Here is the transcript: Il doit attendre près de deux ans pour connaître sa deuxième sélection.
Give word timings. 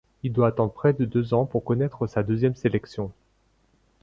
Il 0.23 0.33
doit 0.33 0.47
attendre 0.47 0.71
près 0.73 0.93
de 0.93 1.05
deux 1.05 1.35
ans 1.35 1.45
pour 1.45 1.63
connaître 1.63 2.07
sa 2.07 2.23
deuxième 2.23 2.55
sélection. 2.55 3.11